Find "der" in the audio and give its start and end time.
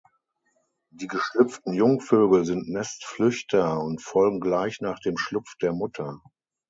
5.61-5.73